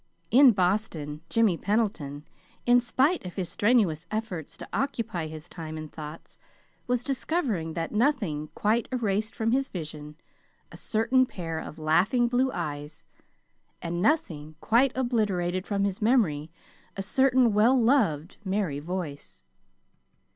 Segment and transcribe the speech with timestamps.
[0.31, 2.25] In Boston Jimmy Pendleton,
[2.65, 6.39] in spite of his strenuous efforts to occupy his time and thoughts,
[6.87, 10.15] was discovering that nothing quite erased from his vision
[10.71, 13.03] a certain pair of laughing blue eyes,
[13.79, 16.49] and nothing quite obliterated from his memory
[16.97, 19.43] a certain well loved, merry voice.